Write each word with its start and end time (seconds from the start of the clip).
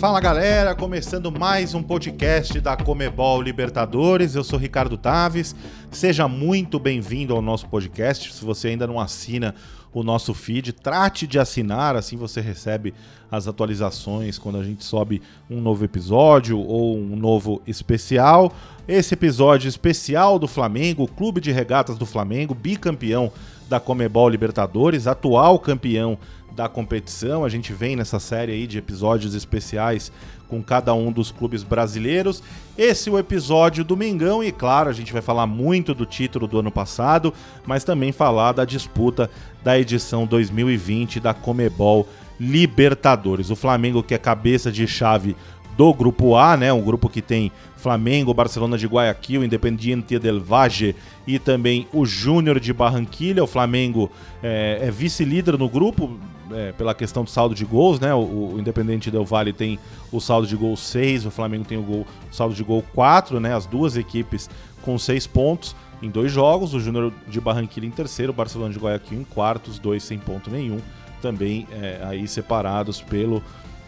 Fala 0.00 0.18
galera, 0.18 0.74
começando 0.74 1.30
mais 1.30 1.74
um 1.74 1.82
podcast 1.82 2.58
da 2.58 2.74
Comebol 2.74 3.42
Libertadores. 3.42 4.34
Eu 4.34 4.42
sou 4.42 4.58
Ricardo 4.58 4.96
Taves. 4.96 5.54
Seja 5.90 6.26
muito 6.26 6.78
bem-vindo 6.78 7.36
ao 7.36 7.42
nosso 7.42 7.68
podcast. 7.68 8.32
Se 8.32 8.42
você 8.42 8.68
ainda 8.68 8.86
não 8.86 8.98
assina 8.98 9.54
o 9.92 10.02
nosso 10.02 10.32
feed, 10.32 10.72
trate 10.72 11.26
de 11.26 11.38
assinar, 11.38 11.96
assim 11.96 12.16
você 12.16 12.40
recebe 12.40 12.94
as 13.30 13.46
atualizações 13.46 14.38
quando 14.38 14.56
a 14.56 14.64
gente 14.64 14.84
sobe 14.84 15.20
um 15.50 15.60
novo 15.60 15.84
episódio 15.84 16.58
ou 16.58 16.96
um 16.96 17.14
novo 17.14 17.60
especial. 17.66 18.54
Esse 18.88 19.12
episódio 19.12 19.68
especial 19.68 20.38
do 20.38 20.48
Flamengo, 20.48 21.06
Clube 21.06 21.42
de 21.42 21.52
Regatas 21.52 21.98
do 21.98 22.06
Flamengo, 22.06 22.54
bicampeão 22.54 23.30
da 23.68 23.78
Comebol 23.78 24.30
Libertadores, 24.30 25.06
atual 25.06 25.58
campeão 25.58 26.18
da 26.60 26.68
competição. 26.68 27.42
A 27.42 27.48
gente 27.48 27.72
vem 27.72 27.96
nessa 27.96 28.20
série 28.20 28.52
aí 28.52 28.66
de 28.66 28.76
episódios 28.76 29.34
especiais 29.34 30.12
com 30.46 30.62
cada 30.62 30.92
um 30.92 31.10
dos 31.10 31.30
clubes 31.30 31.62
brasileiros. 31.62 32.42
Esse 32.76 33.08
é 33.08 33.12
o 33.12 33.18
episódio 33.18 33.82
do 33.82 33.96
Mengão 33.96 34.44
e 34.44 34.52
claro, 34.52 34.90
a 34.90 34.92
gente 34.92 35.10
vai 35.10 35.22
falar 35.22 35.46
muito 35.46 35.94
do 35.94 36.04
título 36.04 36.46
do 36.46 36.58
ano 36.58 36.70
passado, 36.70 37.32
mas 37.64 37.82
também 37.82 38.12
falar 38.12 38.52
da 38.52 38.66
disputa 38.66 39.30
da 39.64 39.78
edição 39.78 40.26
2020 40.26 41.18
da 41.18 41.32
Comebol 41.32 42.06
Libertadores. 42.38 43.48
O 43.48 43.56
Flamengo 43.56 44.02
que 44.02 44.12
é 44.12 44.18
cabeça 44.18 44.70
de 44.70 44.86
chave 44.86 45.34
do 45.78 45.94
grupo 45.94 46.36
A, 46.36 46.58
né? 46.58 46.70
Um 46.70 46.82
grupo 46.82 47.08
que 47.08 47.22
tem 47.22 47.50
Flamengo, 47.80 48.34
Barcelona 48.34 48.76
de 48.76 48.86
Guayaquil, 48.86 49.42
Independiente 49.42 50.18
del 50.18 50.38
Valle 50.38 50.94
e 51.26 51.38
também 51.38 51.88
o 51.90 52.04
Júnior 52.04 52.60
de 52.60 52.70
Barranquilha. 52.72 53.42
O 53.42 53.46
Flamengo 53.46 54.10
é, 54.42 54.80
é 54.82 54.90
vice-líder 54.90 55.56
no 55.56 55.70
grupo, 55.70 56.18
é, 56.52 56.72
pela 56.72 56.94
questão 56.94 57.24
do 57.24 57.30
saldo 57.30 57.54
de 57.54 57.64
gols, 57.64 58.00
né? 58.00 58.14
O, 58.14 58.54
o 58.54 58.56
Independente 58.58 59.10
Del 59.10 59.24
Valle 59.24 59.52
tem 59.52 59.78
o 60.10 60.20
saldo 60.20 60.46
de 60.46 60.56
gol 60.56 60.76
6, 60.76 61.26
o 61.26 61.30
Flamengo 61.30 61.64
tem 61.64 61.78
o, 61.78 61.82
gol, 61.82 62.06
o 62.30 62.34
saldo 62.34 62.54
de 62.54 62.62
gol 62.62 62.84
4, 62.94 63.40
né? 63.40 63.54
As 63.54 63.66
duas 63.66 63.96
equipes 63.96 64.48
com 64.82 64.98
6 64.98 65.26
pontos 65.26 65.76
em 66.02 66.10
dois 66.10 66.32
jogos, 66.32 66.72
o 66.72 66.80
Júnior 66.80 67.12
de 67.28 67.40
Barranquilla 67.40 67.86
em 67.86 67.90
terceiro, 67.90 68.32
o 68.32 68.34
Barcelona 68.34 68.72
de 68.72 68.78
Guayaquil 68.78 69.20
em 69.20 69.24
quarto, 69.24 69.68
os 69.68 69.78
dois 69.78 70.02
sem 70.02 70.18
ponto 70.18 70.50
nenhum, 70.50 70.78
também 71.20 71.66
é, 71.70 72.00
aí 72.02 72.26
separados 72.26 73.02
pelo 73.02 73.42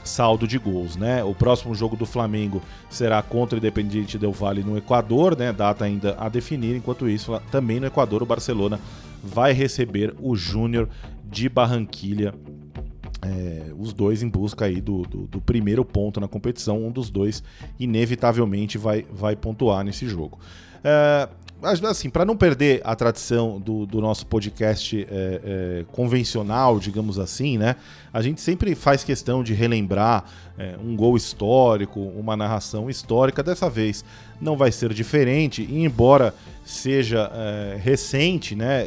saldo 0.04 0.46
de 0.46 0.58
gols, 0.58 0.96
né? 0.96 1.22
O 1.24 1.34
próximo 1.34 1.74
jogo 1.74 1.96
do 1.96 2.04
Flamengo 2.04 2.60
será 2.90 3.22
contra 3.22 3.56
o 3.56 3.58
Independiente 3.58 4.18
Del 4.18 4.32
Valle 4.32 4.62
no 4.62 4.76
Equador, 4.76 5.36
né? 5.36 5.52
Data 5.52 5.84
ainda 5.84 6.16
a 6.18 6.28
definir. 6.28 6.76
Enquanto 6.76 7.08
isso, 7.08 7.40
também 7.50 7.80
no 7.80 7.86
Equador, 7.86 8.22
o 8.22 8.26
Barcelona 8.26 8.80
vai 9.22 9.52
receber 9.52 10.14
o 10.20 10.34
Júnior 10.34 10.88
de 11.32 11.48
Barranquilha. 11.48 12.34
É, 13.24 13.72
os 13.78 13.92
dois 13.92 14.22
em 14.22 14.28
busca 14.28 14.64
aí 14.64 14.80
do, 14.80 15.02
do, 15.02 15.26
do, 15.28 15.40
primeiro 15.40 15.84
ponto 15.84 16.20
na 16.20 16.28
competição. 16.28 16.84
Um 16.84 16.90
dos 16.90 17.08
dois, 17.08 17.42
inevitavelmente, 17.78 18.76
vai, 18.76 19.06
vai 19.10 19.34
pontuar 19.34 19.82
nesse 19.84 20.06
jogo. 20.06 20.38
É, 20.84 21.28
assim, 21.88 22.10
para 22.10 22.24
não 22.24 22.36
perder 22.36 22.80
a 22.84 22.94
tradição 22.96 23.60
do, 23.60 23.86
do 23.86 24.00
nosso 24.00 24.26
podcast 24.26 25.06
é, 25.08 25.40
é, 25.44 25.84
convencional, 25.92 26.80
digamos 26.80 27.18
assim, 27.18 27.56
né? 27.56 27.76
A 28.12 28.20
gente 28.20 28.40
sempre 28.40 28.74
faz 28.74 29.04
questão 29.04 29.44
de 29.44 29.54
relembrar 29.54 30.24
é, 30.58 30.74
um 30.84 30.96
gol 30.96 31.16
histórico, 31.16 32.00
uma 32.00 32.36
narração 32.36 32.90
histórica. 32.90 33.42
Dessa 33.42 33.70
vez 33.70 34.04
não 34.40 34.56
vai 34.56 34.72
ser 34.72 34.92
diferente, 34.92 35.62
e 35.62 35.84
embora 35.84 36.34
seja 36.64 37.30
é, 37.32 37.78
recente, 37.80 38.56
né? 38.56 38.84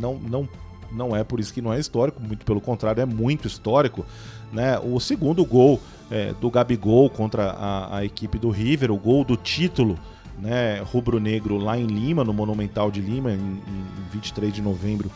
Não, 0.00 0.14
não, 0.14 0.48
não 0.92 1.14
é 1.14 1.24
por 1.24 1.40
isso 1.40 1.52
que 1.52 1.62
não 1.62 1.72
é 1.72 1.78
histórico, 1.78 2.20
muito 2.20 2.44
pelo 2.44 2.60
contrário, 2.60 3.00
é 3.00 3.06
muito 3.06 3.46
histórico. 3.46 4.04
Né? 4.52 4.78
O 4.78 4.98
segundo 5.00 5.44
gol 5.44 5.80
é, 6.10 6.32
do 6.40 6.50
Gabigol 6.50 7.10
contra 7.10 7.50
a, 7.50 7.98
a 7.98 8.04
equipe 8.04 8.38
do 8.38 8.50
River, 8.50 8.90
o 8.90 8.96
gol 8.96 9.24
do 9.24 9.36
título 9.36 9.98
né, 10.38 10.80
rubro-negro 10.80 11.56
lá 11.56 11.78
em 11.78 11.86
Lima, 11.86 12.24
no 12.24 12.32
Monumental 12.32 12.90
de 12.90 13.00
Lima, 13.00 13.32
em, 13.32 13.36
em 13.36 13.86
23 14.12 14.52
de 14.52 14.62
novembro 14.62 15.10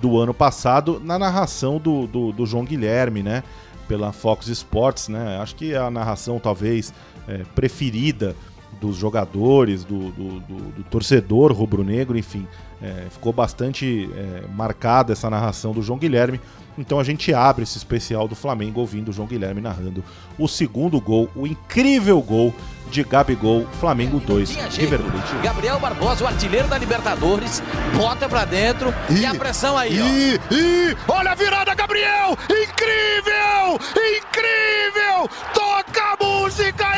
do 0.00 0.18
ano 0.18 0.32
passado, 0.32 1.00
na 1.04 1.18
narração 1.18 1.78
do, 1.78 2.06
do, 2.06 2.32
do, 2.32 2.46
João 2.46 2.64
Guilherme, 2.64 3.22
né, 3.22 3.42
pela 3.86 4.12
Fox 4.12 4.48
Sports, 4.48 5.08
né, 5.08 5.38
acho 5.42 5.54
que 5.56 5.74
a 5.74 5.90
narração 5.90 6.38
talvez 6.38 6.94
é, 7.28 7.44
preferida 7.54 8.34
dos 8.80 8.96
jogadores, 8.96 9.84
do, 9.84 10.10
do, 10.10 10.40
do 10.40 10.84
torcedor 10.90 11.52
rubro-negro, 11.52 12.16
enfim, 12.18 12.46
é, 12.82 13.06
ficou 13.10 13.32
bastante 13.32 14.10
é, 14.14 14.44
marcada 14.54 15.12
essa 15.12 15.28
narração 15.28 15.72
do 15.72 15.82
João 15.82 15.98
Guilherme. 15.98 16.40
Então 16.78 16.98
a 16.98 17.04
gente 17.04 17.34
abre 17.34 17.64
esse 17.64 17.76
especial 17.76 18.26
do 18.26 18.34
Flamengo 18.34 18.80
ouvindo 18.80 19.10
o 19.10 19.12
João 19.12 19.28
Guilherme 19.28 19.60
narrando 19.60 20.02
o 20.38 20.48
segundo 20.48 20.98
gol, 21.00 21.28
o 21.36 21.46
incrível 21.46 22.20
gol 22.22 22.54
de 22.90 23.04
Gabigol, 23.04 23.66
Flamengo 23.78 24.18
2, 24.18 24.50
River 24.76 25.00
Plate. 25.00 25.34
Gabriel 25.42 25.78
Barbosa, 25.78 26.24
o 26.24 26.26
artilheiro 26.26 26.68
da 26.68 26.78
Libertadores, 26.78 27.62
bota 27.96 28.28
pra 28.28 28.44
dentro 28.44 28.92
e, 29.10 29.20
e 29.20 29.26
a 29.26 29.34
pressão 29.34 29.76
aí, 29.76 29.96
e, 29.96 30.00
ó. 30.00 30.54
E, 30.54 30.96
olha 31.06 31.32
a 31.32 31.34
virada, 31.34 31.74
Gabriel! 31.74 32.36
Incrível! 32.44 33.78
Incrível! 34.18 35.30
Toca 35.54 36.00
a 36.00 36.24
música, 36.24 36.89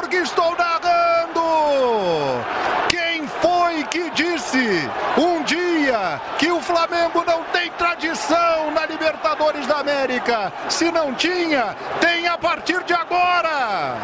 porque 0.00 0.16
estou 0.16 0.56
narrando. 0.56 1.42
Quem 2.88 3.28
foi 3.28 3.84
que 3.84 4.08
disse 4.10 4.88
um 5.18 5.42
dia 5.42 6.18
que 6.38 6.50
o 6.50 6.58
Flamengo 6.62 7.22
não 7.26 7.44
tem 7.52 7.70
tradição 7.72 8.70
na 8.70 8.86
Libertadores 8.86 9.66
da 9.66 9.80
América? 9.80 10.50
Se 10.70 10.90
não 10.90 11.12
tinha, 11.14 11.76
tem 12.00 12.26
a 12.26 12.38
partir 12.38 12.82
de 12.84 12.94
agora. 12.94 13.98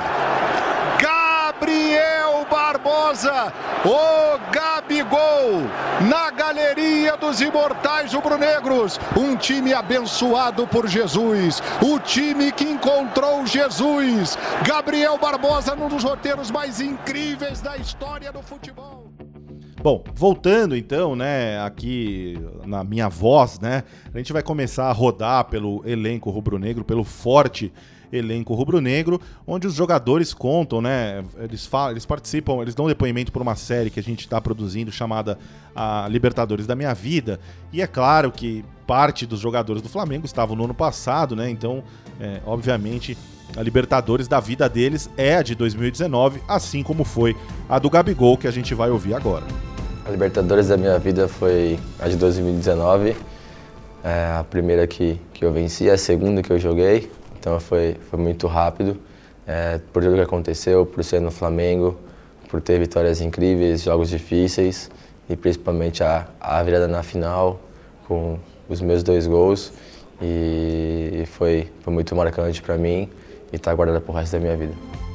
Gabriel 1.00 2.46
Barbosa, 2.50 3.52
o 3.82 4.52
Gabigol, 4.96 5.62
na 6.08 6.30
galeria 6.30 7.16
dos 7.16 7.40
imortais 7.40 8.14
rubro-negros. 8.14 8.98
Um 9.16 9.36
time 9.36 9.74
abençoado 9.74 10.66
por 10.66 10.86
Jesus, 10.86 11.62
o 11.82 11.98
time 11.98 12.50
que 12.50 12.64
encontrou 12.64 13.46
Jesus. 13.46 14.38
Gabriel 14.66 15.18
Barbosa, 15.18 15.74
num 15.74 15.88
dos 15.88 16.02
roteiros 16.02 16.50
mais 16.50 16.80
incríveis 16.80 17.60
da 17.60 17.76
história 17.76 18.32
do 18.32 18.42
futebol. 18.42 19.05
Bom, 19.86 20.02
voltando 20.16 20.76
então, 20.76 21.14
né, 21.14 21.60
aqui 21.60 22.36
na 22.64 22.82
minha 22.82 23.08
voz, 23.08 23.60
né, 23.60 23.84
a 24.12 24.18
gente 24.18 24.32
vai 24.32 24.42
começar 24.42 24.86
a 24.86 24.92
rodar 24.92 25.44
pelo 25.44 25.80
elenco 25.86 26.28
rubro-negro, 26.28 26.84
pelo 26.84 27.04
forte 27.04 27.72
elenco 28.12 28.52
rubro-negro, 28.52 29.20
onde 29.46 29.68
os 29.68 29.74
jogadores 29.74 30.34
contam, 30.34 30.80
né? 30.80 31.22
Eles, 31.38 31.66
falam, 31.66 31.92
eles 31.92 32.04
participam, 32.04 32.60
eles 32.62 32.74
dão 32.74 32.88
depoimento 32.88 33.30
por 33.30 33.40
uma 33.40 33.54
série 33.54 33.88
que 33.88 34.00
a 34.00 34.02
gente 34.02 34.22
está 34.22 34.40
produzindo 34.40 34.90
chamada 34.90 35.38
a 35.72 36.08
Libertadores 36.10 36.66
da 36.66 36.74
Minha 36.74 36.92
Vida. 36.92 37.38
E 37.72 37.80
é 37.80 37.86
claro 37.86 38.32
que 38.32 38.64
parte 38.88 39.24
dos 39.24 39.38
jogadores 39.38 39.82
do 39.82 39.88
Flamengo 39.88 40.26
estavam 40.26 40.56
no 40.56 40.64
ano 40.64 40.74
passado, 40.74 41.36
né? 41.36 41.48
Então, 41.48 41.84
é, 42.20 42.40
obviamente, 42.44 43.16
a 43.56 43.62
Libertadores 43.62 44.26
da 44.26 44.40
vida 44.40 44.68
deles 44.68 45.08
é 45.16 45.36
a 45.36 45.42
de 45.42 45.54
2019, 45.54 46.42
assim 46.48 46.82
como 46.82 47.04
foi 47.04 47.36
a 47.68 47.78
do 47.78 47.88
Gabigol, 47.88 48.36
que 48.36 48.48
a 48.48 48.52
gente 48.52 48.74
vai 48.74 48.90
ouvir 48.90 49.14
agora. 49.14 49.46
A 50.06 50.10
Libertadores 50.10 50.68
da 50.68 50.76
minha 50.76 50.96
vida 51.00 51.26
foi 51.26 51.80
a 51.98 52.06
de 52.06 52.16
2019. 52.16 53.16
É 54.04 54.36
a 54.38 54.44
primeira 54.48 54.86
que, 54.86 55.20
que 55.34 55.44
eu 55.44 55.52
venci, 55.52 55.90
a 55.90 55.98
segunda 55.98 56.42
que 56.42 56.52
eu 56.52 56.60
joguei. 56.60 57.10
Então 57.36 57.58
foi, 57.58 57.96
foi 58.08 58.16
muito 58.16 58.46
rápido, 58.46 58.96
é, 59.44 59.80
por 59.92 60.04
tudo 60.04 60.14
que 60.14 60.20
aconteceu, 60.20 60.86
por 60.86 61.02
ser 61.02 61.20
no 61.20 61.32
Flamengo, 61.32 61.98
por 62.48 62.60
ter 62.60 62.78
vitórias 62.78 63.20
incríveis, 63.20 63.82
jogos 63.82 64.08
difíceis 64.08 64.92
e 65.28 65.34
principalmente 65.34 66.04
a, 66.04 66.28
a 66.40 66.62
virada 66.62 66.86
na 66.86 67.02
final 67.02 67.58
com 68.06 68.38
os 68.68 68.80
meus 68.80 69.02
dois 69.02 69.26
gols. 69.26 69.72
E 70.22 71.24
foi, 71.32 71.68
foi 71.80 71.92
muito 71.92 72.14
marcante 72.14 72.62
para 72.62 72.78
mim 72.78 73.10
e 73.52 73.56
está 73.56 73.74
guardada 73.74 74.00
pro 74.00 74.12
resto 74.12 74.34
da 74.34 74.38
minha 74.38 74.56
vida. 74.56 75.05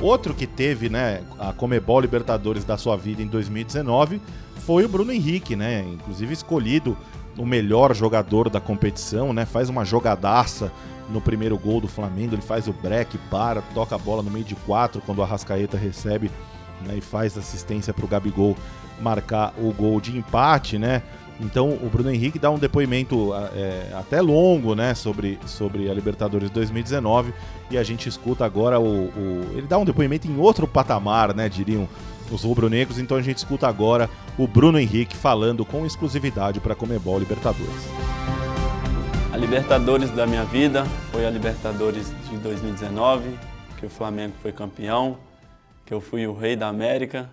Outro 0.00 0.34
que 0.34 0.46
teve 0.46 0.88
né, 0.88 1.22
a 1.38 1.52
Comebol 1.52 2.00
Libertadores 2.00 2.64
da 2.64 2.76
sua 2.76 2.96
vida 2.96 3.22
em 3.22 3.26
2019 3.26 4.20
foi 4.66 4.84
o 4.84 4.88
Bruno 4.88 5.12
Henrique, 5.12 5.56
né? 5.56 5.84
Inclusive 5.88 6.34
escolhido 6.34 6.96
o 7.38 7.46
melhor 7.46 7.94
jogador 7.94 8.50
da 8.50 8.60
competição, 8.60 9.32
né? 9.32 9.46
Faz 9.46 9.68
uma 9.68 9.84
jogadaça 9.84 10.70
no 11.08 11.20
primeiro 11.20 11.56
gol 11.56 11.80
do 11.80 11.88
Flamengo, 11.88 12.34
ele 12.34 12.42
faz 12.42 12.66
o 12.66 12.72
break, 12.72 13.16
para, 13.30 13.62
toca 13.74 13.94
a 13.94 13.98
bola 13.98 14.22
no 14.22 14.30
meio 14.30 14.44
de 14.44 14.54
quatro 14.54 15.00
quando 15.00 15.18
o 15.18 15.22
Arrascaeta 15.22 15.76
recebe 15.76 16.30
né, 16.84 16.96
e 16.96 17.00
faz 17.00 17.38
assistência 17.38 17.94
para 17.94 18.04
o 18.04 18.08
Gabigol 18.08 18.56
marcar 19.00 19.54
o 19.58 19.72
gol 19.72 20.00
de 20.00 20.16
empate, 20.16 20.78
né? 20.78 21.02
Então 21.40 21.70
o 21.70 21.88
Bruno 21.90 22.10
Henrique 22.10 22.38
dá 22.38 22.50
um 22.50 22.58
depoimento 22.58 23.34
é, 23.54 23.90
até 23.94 24.20
longo, 24.20 24.74
né, 24.74 24.94
sobre, 24.94 25.38
sobre 25.46 25.90
a 25.90 25.94
Libertadores 25.94 26.50
2019 26.50 27.32
e 27.70 27.76
a 27.76 27.82
gente 27.82 28.08
escuta 28.08 28.44
agora 28.44 28.80
o, 28.80 29.08
o, 29.08 29.52
ele 29.52 29.66
dá 29.66 29.76
um 29.78 29.84
depoimento 29.84 30.26
em 30.26 30.38
outro 30.38 30.66
patamar, 30.66 31.34
né, 31.34 31.48
diriam 31.48 31.88
os 32.30 32.42
rubro-negros. 32.42 32.98
Então 32.98 33.16
a 33.16 33.22
gente 33.22 33.38
escuta 33.38 33.68
agora 33.68 34.08
o 34.38 34.46
Bruno 34.46 34.78
Henrique 34.78 35.16
falando 35.16 35.64
com 35.64 35.84
exclusividade 35.84 36.60
para 36.60 36.74
Comebol 36.74 37.18
Libertadores. 37.18 37.86
A 39.32 39.36
Libertadores 39.36 40.10
da 40.10 40.26
minha 40.26 40.44
vida 40.44 40.86
foi 41.12 41.26
a 41.26 41.30
Libertadores 41.30 42.10
de 42.30 42.38
2019, 42.38 43.38
que 43.78 43.84
o 43.84 43.90
Flamengo 43.90 44.32
foi 44.40 44.50
campeão, 44.50 45.18
que 45.84 45.92
eu 45.92 46.00
fui 46.00 46.26
o 46.26 46.34
rei 46.34 46.56
da 46.56 46.68
América 46.68 47.30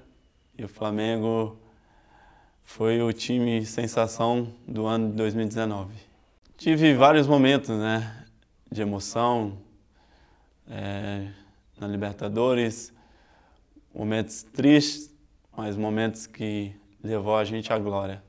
e 0.58 0.66
o 0.66 0.68
Flamengo 0.68 1.58
foi 2.64 3.02
o 3.02 3.12
time 3.14 3.66
sensação 3.66 4.54
do 4.68 4.86
ano 4.86 5.10
de 5.10 5.16
2019. 5.18 5.94
Tive 6.58 6.94
vários 6.94 7.28
momentos 7.28 7.70
né, 7.70 8.26
de 8.72 8.82
emoção 8.82 9.58
é, 10.68 11.28
na 11.80 11.88
Libertadores, 11.88 12.94
momentos 13.94 14.44
tristes, 14.44 15.14
mas 15.56 15.76
momentos 15.76 16.26
que 16.26 16.74
levou 17.04 17.36
a 17.36 17.44
gente 17.44 17.72
à 17.72 17.78
glória. 17.78 18.24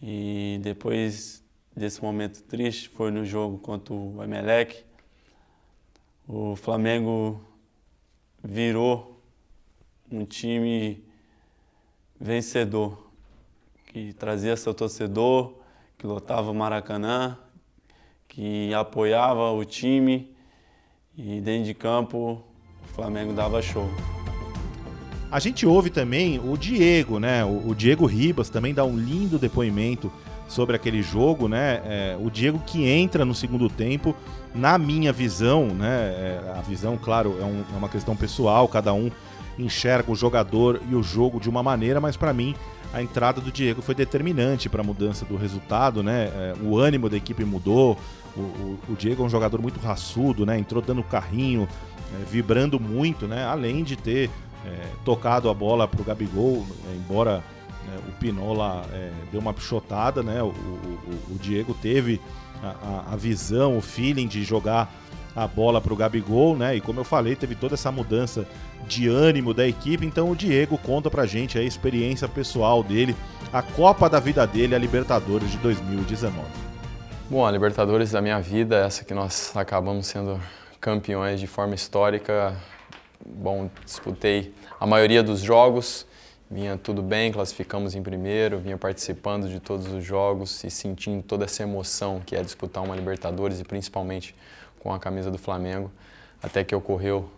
E 0.00 0.58
depois 0.62 1.42
desse 1.74 2.02
momento 2.02 2.42
triste 2.42 2.88
foi 2.88 3.10
no 3.10 3.24
jogo 3.24 3.58
contra 3.58 3.94
o 3.94 4.22
Emelec. 4.22 4.84
O 6.28 6.54
Flamengo 6.54 7.42
virou 8.42 9.20
um 10.10 10.24
time 10.24 11.02
vencedor 12.20 13.11
que 13.92 14.14
trazia 14.14 14.56
seu 14.56 14.72
torcedor, 14.72 15.52
que 15.98 16.06
lotava 16.06 16.50
o 16.50 16.54
Maracanã, 16.54 17.36
que 18.26 18.72
apoiava 18.72 19.50
o 19.52 19.64
time 19.64 20.34
e 21.16 21.40
dentro 21.42 21.64
de 21.64 21.74
campo 21.74 22.42
o 22.82 22.94
Flamengo 22.94 23.34
dava 23.34 23.60
show. 23.60 23.86
A 25.30 25.38
gente 25.38 25.66
ouve 25.66 25.90
também 25.90 26.38
o 26.38 26.56
Diego, 26.56 27.18
né? 27.18 27.44
O, 27.44 27.74
Diego 27.74 28.06
Ribas 28.06 28.48
também 28.48 28.74
dá 28.74 28.84
um 28.84 28.96
lindo 28.96 29.38
depoimento 29.38 30.10
sobre 30.48 30.76
aquele 30.76 31.02
jogo, 31.02 31.48
né? 31.48 31.82
É, 31.84 32.18
o 32.20 32.30
Diego 32.30 32.58
que 32.66 32.86
entra 32.86 33.24
no 33.24 33.34
segundo 33.34 33.68
tempo, 33.68 34.14
na 34.54 34.76
minha 34.76 35.12
visão, 35.12 35.66
né? 35.66 35.88
É, 35.88 36.54
a 36.56 36.60
visão, 36.60 36.98
claro, 36.98 37.36
é, 37.40 37.44
um, 37.44 37.60
é, 37.60 37.76
uma 37.78 37.88
questão 37.88 38.14
pessoal, 38.14 38.68
cada 38.68 38.92
um 38.92 39.10
enxerga 39.58 40.10
o 40.10 40.14
jogador 40.14 40.80
e 40.90 40.94
o 40.94 41.02
jogo 41.02 41.38
de 41.38 41.48
uma 41.48 41.62
maneira, 41.62 42.00
mas 42.00 42.16
para 42.16 42.32
mim 42.32 42.54
a 42.92 43.02
entrada 43.02 43.40
do 43.40 43.50
Diego 43.50 43.80
foi 43.80 43.94
determinante 43.94 44.68
para 44.68 44.82
a 44.82 44.84
mudança 44.84 45.24
do 45.24 45.36
resultado, 45.36 46.02
né? 46.02 46.24
É, 46.34 46.54
o 46.62 46.76
ânimo 46.78 47.08
da 47.08 47.16
equipe 47.16 47.44
mudou. 47.44 47.98
O, 48.36 48.40
o, 48.40 48.78
o, 48.90 48.94
Diego 48.94 49.22
é 49.22 49.26
um 49.26 49.30
jogador 49.30 49.60
muito 49.60 49.80
raçudo, 49.80 50.44
né? 50.44 50.58
Entrou 50.58 50.82
dando 50.82 51.02
carrinho, 51.02 51.66
é, 52.14 52.24
vibrando 52.24 52.78
muito, 52.78 53.26
né? 53.26 53.44
Além 53.44 53.82
de 53.82 53.96
ter 53.96 54.30
é, 54.66 54.88
tocado 55.04 55.48
a 55.48 55.54
bola 55.54 55.88
para 55.88 56.00
o 56.00 56.04
Gabigol, 56.04 56.66
é, 56.90 56.94
embora 56.94 57.42
é, 57.88 57.98
o 58.08 58.12
Pinola 58.12 58.84
é, 58.92 59.10
deu 59.30 59.40
uma 59.40 59.54
pichotada, 59.54 60.22
né? 60.22 60.42
O, 60.42 60.48
o 60.48 61.38
Diego 61.40 61.74
teve 61.74 62.20
a, 62.62 63.12
a, 63.12 63.16
visão, 63.16 63.76
o 63.76 63.80
feeling 63.80 64.26
de 64.26 64.44
jogar 64.44 64.92
a 65.34 65.46
bola 65.46 65.80
para 65.80 65.92
o 65.92 65.96
Gabigol, 65.96 66.56
né? 66.56 66.76
E 66.76 66.80
como 66.80 67.00
eu 67.00 67.04
falei, 67.04 67.34
teve 67.34 67.54
toda 67.54 67.74
essa 67.74 67.90
mudança 67.90 68.46
de 68.86 69.08
ânimo 69.08 69.54
da 69.54 69.66
equipe. 69.66 70.04
Então 70.04 70.30
o 70.30 70.36
Diego 70.36 70.76
conta 70.78 71.10
pra 71.10 71.26
gente 71.26 71.58
a 71.58 71.62
experiência 71.62 72.28
pessoal 72.28 72.82
dele, 72.82 73.16
a 73.52 73.62
Copa 73.62 74.08
da 74.08 74.20
vida 74.20 74.46
dele, 74.46 74.74
a 74.74 74.78
Libertadores 74.78 75.50
de 75.50 75.58
2019. 75.58 76.72
Bom, 77.30 77.46
a 77.46 77.50
Libertadores 77.50 78.10
da 78.10 78.20
minha 78.20 78.40
vida, 78.40 78.76
essa 78.76 79.04
que 79.04 79.14
nós 79.14 79.56
acabamos 79.56 80.06
sendo 80.06 80.38
campeões 80.80 81.40
de 81.40 81.46
forma 81.46 81.74
histórica. 81.74 82.54
Bom, 83.24 83.70
disputei 83.84 84.52
a 84.78 84.86
maioria 84.86 85.22
dos 85.22 85.40
jogos, 85.40 86.04
vinha 86.50 86.76
tudo 86.76 87.00
bem, 87.00 87.32
classificamos 87.32 87.94
em 87.94 88.02
primeiro, 88.02 88.58
vinha 88.58 88.76
participando 88.76 89.48
de 89.48 89.60
todos 89.60 89.86
os 89.92 90.04
jogos 90.04 90.62
e 90.64 90.70
sentindo 90.70 91.22
toda 91.22 91.44
essa 91.44 91.62
emoção 91.62 92.20
que 92.26 92.34
é 92.34 92.42
disputar 92.42 92.82
uma 92.82 92.96
Libertadores 92.96 93.60
e 93.60 93.64
principalmente 93.64 94.34
com 94.82 94.92
a 94.92 94.98
camisa 94.98 95.30
do 95.30 95.38
Flamengo, 95.38 95.90
até 96.42 96.64
que 96.64 96.74
ocorreu 96.74 97.30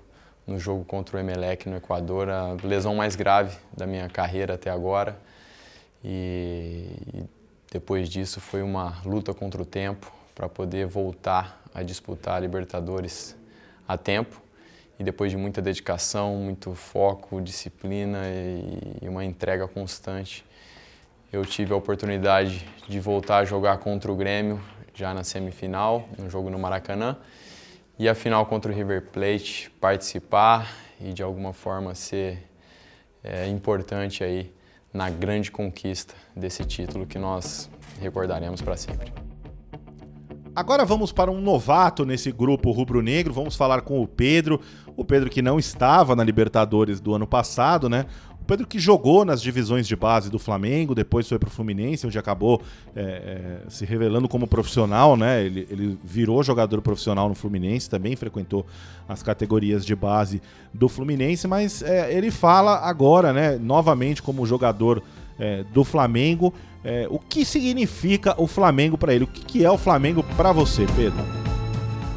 no 0.46 0.58
jogo 0.58 0.84
contra 0.84 1.16
o 1.16 1.20
Emelec 1.20 1.68
no 1.68 1.76
Equador, 1.76 2.28
a 2.30 2.56
lesão 2.62 2.94
mais 2.94 3.14
grave 3.14 3.56
da 3.76 3.86
minha 3.86 4.08
carreira 4.08 4.54
até 4.54 4.70
agora. 4.70 5.16
E, 6.02 6.86
depois 7.70 8.08
disso 8.08 8.40
foi 8.40 8.62
uma 8.62 8.98
luta 9.04 9.34
contra 9.34 9.60
o 9.60 9.64
tempo 9.64 10.10
para 10.34 10.48
poder 10.48 10.86
voltar 10.86 11.62
a 11.74 11.82
disputar 11.82 12.36
a 12.36 12.40
Libertadores 12.40 13.36
a 13.86 13.98
tempo. 13.98 14.40
E 14.98 15.02
depois 15.02 15.30
de 15.30 15.36
muita 15.36 15.60
dedicação, 15.60 16.36
muito 16.36 16.72
foco, 16.74 17.40
disciplina 17.40 18.22
e 19.02 19.08
uma 19.08 19.24
entrega 19.24 19.66
constante, 19.66 20.44
eu 21.34 21.44
tive 21.44 21.72
a 21.72 21.76
oportunidade 21.76 22.64
de 22.88 23.00
voltar 23.00 23.38
a 23.38 23.44
jogar 23.44 23.78
contra 23.78 24.10
o 24.10 24.14
Grêmio 24.14 24.60
já 24.94 25.12
na 25.12 25.24
semifinal, 25.24 26.08
no 26.16 26.30
jogo 26.30 26.48
no 26.48 26.56
Maracanã 26.60 27.16
e 27.98 28.08
a 28.08 28.14
final 28.14 28.46
contra 28.46 28.70
o 28.70 28.74
River 28.74 29.10
Plate, 29.10 29.68
participar 29.80 30.72
e 31.00 31.12
de 31.12 31.24
alguma 31.24 31.52
forma 31.52 31.92
ser 31.92 32.48
é, 33.24 33.48
importante 33.48 34.22
aí 34.22 34.52
na 34.92 35.10
grande 35.10 35.50
conquista 35.50 36.14
desse 36.36 36.64
título 36.64 37.04
que 37.04 37.18
nós 37.18 37.68
recordaremos 38.00 38.62
para 38.62 38.76
sempre. 38.76 39.12
Agora 40.54 40.84
vamos 40.84 41.10
para 41.10 41.32
um 41.32 41.40
novato 41.40 42.06
nesse 42.06 42.30
grupo 42.30 42.70
rubro-negro. 42.70 43.34
Vamos 43.34 43.56
falar 43.56 43.80
com 43.80 44.00
o 44.00 44.06
Pedro. 44.06 44.60
O 44.96 45.04
Pedro 45.04 45.28
que 45.28 45.42
não 45.42 45.58
estava 45.58 46.14
na 46.14 46.22
Libertadores 46.22 47.00
do 47.00 47.12
ano 47.12 47.26
passado, 47.26 47.88
né? 47.88 48.06
Pedro 48.46 48.66
que 48.66 48.78
jogou 48.78 49.24
nas 49.24 49.40
divisões 49.40 49.86
de 49.86 49.96
base 49.96 50.30
do 50.30 50.38
Flamengo, 50.38 50.94
depois 50.94 51.28
foi 51.28 51.38
para 51.38 51.48
o 51.48 51.50
Fluminense, 51.50 52.06
onde 52.06 52.18
acabou 52.18 52.60
é, 52.94 53.00
é, 53.02 53.70
se 53.70 53.84
revelando 53.84 54.28
como 54.28 54.46
profissional, 54.46 55.16
né? 55.16 55.44
Ele, 55.44 55.66
ele, 55.70 55.98
virou 56.04 56.42
jogador 56.42 56.80
profissional 56.82 57.28
no 57.28 57.34
Fluminense, 57.34 57.88
também 57.88 58.14
frequentou 58.16 58.66
as 59.08 59.22
categorias 59.22 59.84
de 59.84 59.94
base 59.94 60.42
do 60.72 60.88
Fluminense, 60.88 61.46
mas 61.46 61.82
é, 61.82 62.12
ele 62.12 62.30
fala 62.30 62.78
agora, 62.80 63.32
né, 63.32 63.56
novamente 63.56 64.22
como 64.22 64.46
jogador 64.46 65.02
é, 65.38 65.64
do 65.72 65.84
Flamengo, 65.84 66.52
é, 66.84 67.06
o 67.10 67.18
que 67.18 67.44
significa 67.44 68.34
o 68.36 68.46
Flamengo 68.46 68.98
para 68.98 69.14
ele? 69.14 69.24
O 69.24 69.28
que, 69.28 69.44
que, 69.44 69.64
é 69.64 69.70
o 69.70 69.78
Flamengo 69.78 70.22
para 70.36 70.52
você, 70.52 70.86
Pedro? 70.94 71.43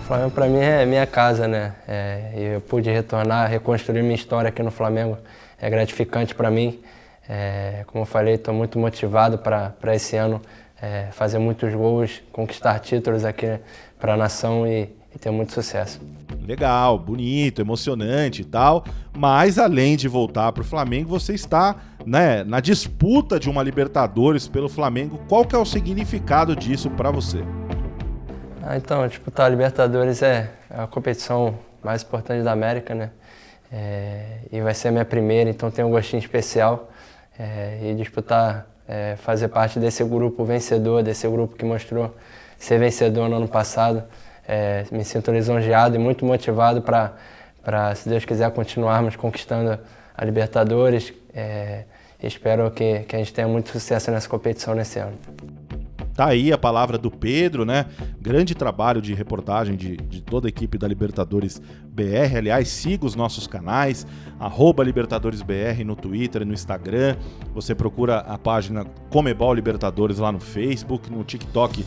Flamengo 0.08 0.32
para 0.32 0.48
mim 0.48 0.60
é 0.60 0.86
minha 0.86 1.06
casa, 1.06 1.50
né? 1.50 1.74
É, 1.86 2.32
eu 2.34 2.62
pude 2.62 2.90
retornar, 2.90 3.50
reconstruir 3.50 4.02
minha 4.02 4.16
história 4.16 4.48
aqui 4.48 4.64
no 4.64 4.72
Flamengo 4.72 5.18
é 5.60 5.70
gratificante 5.70 6.34
para 6.34 6.50
mim. 6.50 6.80
É, 7.28 7.84
como 7.88 8.04
eu 8.04 8.06
falei, 8.06 8.36
estou 8.36 8.54
muito 8.54 8.80
motivado 8.80 9.38
para 9.38 9.94
esse 9.94 10.16
ano 10.16 10.42
é, 10.82 11.08
fazer 11.12 11.40
muitos 11.40 11.74
gols, 11.74 12.24
conquistar 12.32 12.80
títulos 12.80 13.26
aqui 13.26 13.60
para 14.00 14.14
a 14.14 14.18
nação 14.18 14.66
e, 14.66 14.84
e 15.14 15.20
ter 15.20 15.30
muito 15.30 15.52
sucesso. 15.52 16.00
Legal, 16.42 16.98
bonito, 16.98 17.60
emocionante 17.60 18.44
e 18.44 18.46
tal. 18.46 18.86
Mas 19.14 19.60
além 19.60 19.98
de 19.98 20.08
voltar 20.08 20.54
para 20.54 20.62
o 20.62 20.66
Flamengo, 20.66 21.10
você 21.10 21.34
está 21.34 21.76
né, 22.06 22.46
na 22.46 22.62
disputa 22.62 23.38
de 23.38 23.50
uma 23.50 23.62
Libertadores 23.62 24.48
pelo 24.48 24.70
Flamengo. 24.70 25.20
Qual 25.28 25.44
que 25.44 25.54
é 25.54 25.60
o 25.60 25.66
significado 25.66 26.56
disso 26.56 26.90
para 26.92 27.12
você? 27.12 27.44
Ah, 28.70 28.76
então, 28.76 29.08
disputar 29.08 29.46
a 29.46 29.50
Libertadores 29.50 30.22
é 30.22 30.50
a 30.70 30.86
competição 30.86 31.58
mais 31.82 32.04
importante 32.04 32.44
da 32.44 32.52
América, 32.52 32.94
né? 32.94 33.12
É, 33.72 34.40
e 34.52 34.60
vai 34.60 34.74
ser 34.74 34.90
a 34.90 34.92
minha 34.92 35.06
primeira, 35.06 35.50
então 35.50 35.72
tem 35.72 35.86
um 35.86 35.90
gostinho 35.90 36.20
especial. 36.20 36.92
É, 37.40 37.80
e 37.82 37.96
disputar, 37.96 38.68
é, 38.86 39.16
fazer 39.16 39.48
parte 39.48 39.80
desse 39.80 40.04
grupo 40.04 40.44
vencedor, 40.44 41.02
desse 41.02 41.26
grupo 41.30 41.56
que 41.56 41.64
mostrou 41.64 42.14
ser 42.60 42.78
vencedor 42.78 43.30
no 43.30 43.38
ano 43.38 43.48
passado. 43.48 44.04
É, 44.46 44.84
me 44.92 45.06
sinto 45.06 45.32
lisonjeado 45.32 45.96
e 45.96 45.98
muito 45.98 46.26
motivado 46.26 46.82
para, 46.82 47.96
se 47.96 48.10
Deus 48.10 48.26
quiser, 48.26 48.52
continuarmos 48.52 49.16
conquistando 49.16 49.80
a 50.14 50.26
Libertadores. 50.26 51.14
É, 51.34 51.86
espero 52.22 52.70
que, 52.72 53.00
que 53.08 53.16
a 53.16 53.20
gente 53.20 53.34
tenha 53.34 53.48
muito 53.48 53.70
sucesso 53.70 54.12
nessa 54.12 54.28
competição 54.28 54.76
nesse 54.76 55.00
ano. 55.00 55.18
Tá 56.18 56.26
aí 56.26 56.52
a 56.52 56.58
palavra 56.58 56.98
do 56.98 57.12
Pedro, 57.12 57.64
né? 57.64 57.86
grande 58.20 58.56
trabalho 58.56 59.00
de 59.00 59.14
reportagem 59.14 59.76
de, 59.76 59.96
de 59.96 60.20
toda 60.20 60.48
a 60.48 60.50
equipe 60.50 60.76
da 60.76 60.88
Libertadores 60.88 61.62
BR. 61.88 62.38
Aliás, 62.38 62.70
siga 62.70 63.06
os 63.06 63.14
nossos 63.14 63.46
canais, 63.46 64.06
LibertadoresBR 64.84 65.84
no 65.86 65.96
Twitter 65.96 66.42
e 66.42 66.46
no 66.46 66.56
Instagram. 66.56 67.16
Você 67.54 67.76
procura 67.76 68.18
a 68.18 68.36
página 68.36 68.84
Comebol 69.12 69.54
Libertadores 69.54 70.18
lá 70.18 70.32
no 70.32 70.40
Facebook, 70.40 71.08
no 71.12 71.24
TikTok, 71.24 71.86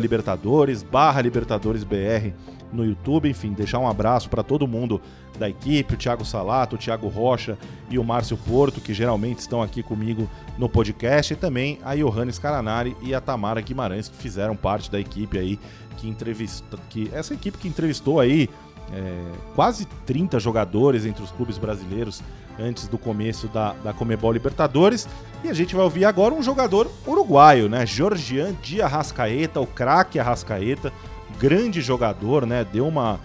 Libertadores, 0.00 0.82
barra 0.82 1.20
LibertadoresBR 1.20 2.32
no 2.72 2.86
YouTube. 2.86 3.28
Enfim, 3.28 3.52
deixar 3.52 3.80
um 3.80 3.86
abraço 3.86 4.30
para 4.30 4.42
todo 4.42 4.66
mundo 4.66 4.98
da 5.38 5.48
equipe, 5.48 5.94
o 5.94 5.96
Thiago 5.96 6.24
Salato, 6.24 6.76
o 6.76 6.78
Thiago 6.78 7.08
Rocha 7.08 7.58
e 7.90 7.98
o 7.98 8.04
Márcio 8.04 8.36
Porto, 8.36 8.80
que 8.80 8.94
geralmente 8.94 9.38
estão 9.38 9.62
aqui 9.62 9.82
comigo 9.82 10.28
no 10.58 10.68
podcast, 10.68 11.32
e 11.32 11.36
também 11.36 11.78
a 11.84 11.94
Johannes 11.94 12.38
Caranari 12.38 12.96
e 13.02 13.14
a 13.14 13.20
Tamara 13.20 13.60
Guimarães, 13.60 14.08
que 14.08 14.16
fizeram 14.16 14.56
parte 14.56 14.90
da 14.90 15.00
equipe 15.00 15.38
aí 15.38 15.58
que 15.96 16.08
entrevistou, 16.08 16.78
que 16.88 17.10
essa 17.12 17.34
equipe 17.34 17.58
que 17.58 17.68
entrevistou 17.68 18.20
aí 18.20 18.48
é, 18.92 19.24
quase 19.54 19.86
30 20.06 20.38
jogadores 20.38 21.06
entre 21.06 21.22
os 21.22 21.30
clubes 21.30 21.58
brasileiros 21.58 22.22
antes 22.58 22.86
do 22.88 22.98
começo 22.98 23.48
da, 23.48 23.72
da 23.74 23.92
Comebol 23.92 24.32
Libertadores. 24.32 25.08
E 25.42 25.48
a 25.48 25.54
gente 25.54 25.74
vai 25.74 25.84
ouvir 25.84 26.04
agora 26.04 26.34
um 26.34 26.42
jogador 26.42 26.90
uruguaio, 27.06 27.68
né? 27.68 27.86
Georgian 27.86 28.54
Di 28.62 28.82
Arrascaeta, 28.82 29.60
o 29.60 29.66
craque 29.66 30.18
Arrascaeta, 30.18 30.92
grande 31.38 31.80
jogador, 31.80 32.46
né? 32.46 32.64
Deu 32.70 32.86
uma, 32.86 33.18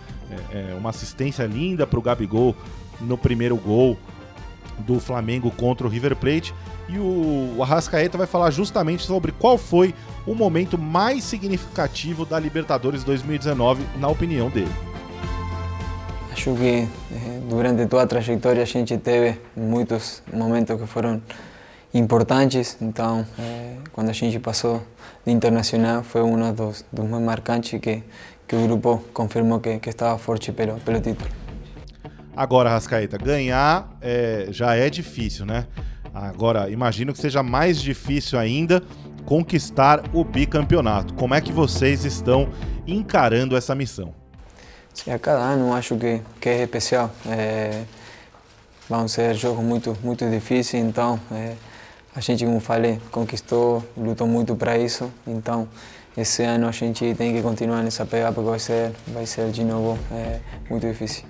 é, 0.51 0.71
é 0.71 0.75
uma 0.75 0.89
assistência 0.89 1.43
linda 1.45 1.85
para 1.85 1.99
o 1.99 2.01
Gabigol 2.01 2.55
no 2.99 3.17
primeiro 3.17 3.55
gol 3.55 3.97
do 4.79 4.99
Flamengo 4.99 5.51
contra 5.51 5.87
o 5.87 5.89
River 5.89 6.15
Plate. 6.15 6.53
E 6.89 6.97
o, 6.97 7.57
Arrascaeta 7.61 8.17
vai 8.17 8.27
falar 8.27 8.51
justamente 8.51 9.03
sobre 9.03 9.31
qual 9.31 9.57
foi 9.57 9.93
o 10.25 10.33
momento 10.33 10.77
mais 10.77 11.23
significativo 11.23 12.25
da 12.25 12.39
Libertadores 12.39 13.03
2019, 13.03 13.83
na 13.97 14.07
opinião 14.07 14.49
dele. 14.49 14.71
Acho 16.31 16.53
que 16.53 16.87
eh, 17.11 17.41
durante 17.49 17.85
toda 17.87 18.03
a 18.03 18.07
trajetória 18.07 18.61
a 18.61 18.65
gente 18.65 18.97
teve 18.97 19.39
muitos 19.55 20.21
momentos 20.31 20.79
que 20.79 20.85
foram 20.87 21.21
importantes, 21.93 22.77
então 22.79 23.25
eh, 23.39 23.77
quando 23.91 24.09
a 24.09 24.13
gente 24.13 24.37
passou 24.39 24.83
de 25.25 25.31
internacional 25.31 26.03
foi 26.03 26.21
um 26.21 26.53
dos, 26.53 26.85
dos 26.91 27.09
mais 27.09 27.23
marcantes 27.23 27.79
que, 27.81 28.03
que 28.47 28.55
o 28.55 28.67
grupo 28.67 29.03
confirmou 29.13 29.59
que, 29.59 29.79
que 29.79 29.89
estava 29.89 30.17
forte 30.17 30.51
pelo, 30.51 30.79
pelo 30.79 31.01
título. 31.01 31.29
Agora, 32.35 32.69
Rascaeta, 32.69 33.17
ganhar 33.17 33.97
é, 34.01 34.47
já 34.51 34.75
é 34.75 34.89
difícil, 34.89 35.45
né? 35.45 35.67
Agora, 36.13 36.69
imagino 36.69 37.11
que 37.13 37.19
seja 37.19 37.43
mais 37.43 37.81
difícil 37.81 38.39
ainda 38.39 38.81
conquistar 39.25 40.03
o 40.13 40.23
bicampeonato. 40.23 41.13
Como 41.15 41.33
é 41.33 41.41
que 41.41 41.51
vocês 41.51 42.05
estão 42.05 42.49
encarando 42.87 43.57
essa 43.57 43.75
missão? 43.75 44.13
Sim, 44.93 45.11
a 45.11 45.19
cada 45.19 45.39
ano 45.39 45.73
acho 45.73 45.95
que, 45.97 46.21
que 46.39 46.49
é 46.49 46.63
especial. 46.63 47.11
É, 47.27 47.83
vão 48.89 49.07
ser 49.07 49.35
jogos 49.35 49.63
muito, 49.63 49.97
muito 50.01 50.27
difíceis, 50.29 50.83
então 50.83 51.19
é, 51.31 51.55
a 52.15 52.21
gente, 52.21 52.45
como 52.45 52.59
falei, 52.59 52.99
conquistou, 53.11 53.83
lutou 53.95 54.25
muito 54.25 54.55
para 54.55 54.77
isso. 54.77 55.11
Então, 55.27 55.67
esse 56.17 56.43
ano 56.43 56.67
a 56.67 56.71
gente 56.71 57.13
tem 57.13 57.33
que 57.33 57.41
continuar 57.43 57.83
nessa 57.83 58.03
pegada 58.03 58.33
porque 58.33 58.49
vai 58.49 58.59
ser, 58.59 58.91
vai 59.13 59.25
ser 59.27 59.51
de 59.51 59.63
novo 59.63 59.97
é, 60.11 60.39
muito 60.67 60.87
difícil. 60.87 61.23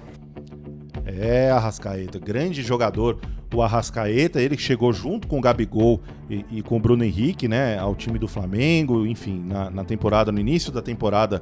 É, 1.06 1.51
Arrascaeta, 1.51 2.17
grande 2.17 2.63
jogador. 2.63 3.20
O 3.53 3.62
Arrascaeta, 3.62 4.41
ele 4.41 4.58
chegou 4.58 4.91
junto 4.91 5.27
com 5.27 5.38
o 5.38 5.41
Gabigol 5.41 6.01
e, 6.29 6.46
e 6.51 6.62
com 6.62 6.77
o 6.77 6.79
Bruno 6.79 7.03
Henrique, 7.03 7.48
né, 7.48 7.77
ao 7.77 7.96
time 7.96 8.20
do 8.20 8.27
Flamengo, 8.27 9.06
enfim, 9.06 9.41
na, 9.46 9.70
na 9.70 9.84
temporada, 9.84 10.32
no 10.32 10.39
início 10.39 10.72
da 10.72 10.82
temporada 10.82 11.41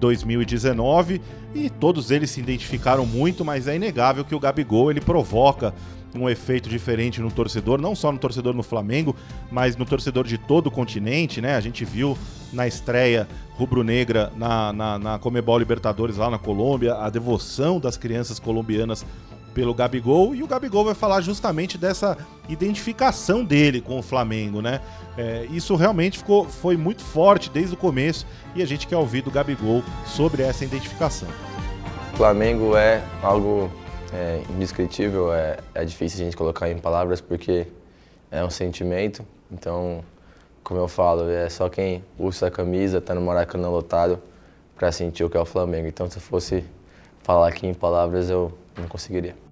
2019 0.00 1.20
e 1.54 1.70
todos 1.70 2.10
eles 2.10 2.30
se 2.30 2.40
identificaram 2.40 3.06
muito, 3.06 3.44
mas 3.44 3.68
é 3.68 3.76
inegável 3.76 4.24
que 4.24 4.34
o 4.34 4.40
Gabigol 4.40 4.90
ele 4.90 5.00
provoca 5.00 5.74
um 6.14 6.28
efeito 6.28 6.68
diferente 6.68 7.20
no 7.20 7.30
torcedor, 7.30 7.80
não 7.80 7.94
só 7.94 8.12
no 8.12 8.18
torcedor 8.18 8.54
no 8.54 8.62
Flamengo, 8.62 9.16
mas 9.50 9.76
no 9.76 9.84
torcedor 9.84 10.24
de 10.24 10.38
todo 10.38 10.68
o 10.68 10.70
continente, 10.70 11.40
né? 11.40 11.56
A 11.56 11.60
gente 11.60 11.84
viu 11.84 12.16
na 12.52 12.66
estreia 12.66 13.26
rubro-negra 13.54 14.32
na, 14.36 14.72
na, 14.72 14.98
na 14.98 15.18
Comebol 15.18 15.58
Libertadores 15.58 16.16
lá 16.16 16.30
na 16.30 16.38
Colômbia, 16.38 16.94
a 16.94 17.10
devoção 17.10 17.80
das 17.80 17.96
crianças 17.96 18.38
colombianas 18.38 19.04
pelo 19.54 19.72
Gabigol 19.72 20.34
e 20.34 20.42
o 20.42 20.46
Gabigol 20.46 20.84
vai 20.84 20.94
falar 20.94 21.20
justamente 21.20 21.78
dessa 21.78 22.18
identificação 22.48 23.44
dele 23.44 23.80
com 23.80 23.98
o 23.98 24.02
Flamengo, 24.02 24.60
né? 24.60 24.80
É, 25.16 25.46
isso 25.50 25.76
realmente 25.76 26.18
ficou, 26.18 26.44
foi 26.44 26.76
muito 26.76 27.02
forte 27.02 27.48
desde 27.48 27.74
o 27.74 27.76
começo 27.76 28.26
e 28.54 28.62
a 28.62 28.66
gente 28.66 28.86
quer 28.86 28.96
ouvir 28.96 29.22
do 29.22 29.30
Gabigol 29.30 29.82
sobre 30.04 30.42
essa 30.42 30.64
identificação. 30.64 31.28
Flamengo 32.16 32.76
é 32.76 33.02
algo 33.22 33.70
é, 34.12 34.42
indescritível, 34.50 35.32
é, 35.32 35.58
é 35.74 35.84
difícil 35.84 36.20
a 36.20 36.24
gente 36.24 36.36
colocar 36.36 36.68
em 36.68 36.78
palavras 36.78 37.20
porque 37.20 37.66
é 38.30 38.44
um 38.44 38.50
sentimento. 38.50 39.24
Então, 39.50 40.04
como 40.62 40.80
eu 40.80 40.88
falo, 40.88 41.28
é 41.28 41.48
só 41.48 41.68
quem 41.68 42.04
usa 42.18 42.48
a 42.48 42.50
camisa, 42.50 43.00
tá 43.00 43.14
no 43.14 43.20
Maracanã 43.20 43.68
lotado 43.68 44.20
para 44.76 44.90
sentir 44.90 45.22
o 45.22 45.30
que 45.30 45.36
é 45.36 45.40
o 45.40 45.44
Flamengo. 45.44 45.86
Então, 45.86 46.10
se 46.10 46.18
fosse 46.18 46.64
falar 47.22 47.48
aqui 47.48 47.66
em 47.66 47.74
palavras, 47.74 48.28
eu 48.30 48.52
não 48.76 48.88
conseguiria. 48.88 49.43